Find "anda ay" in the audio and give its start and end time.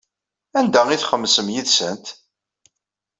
0.59-0.99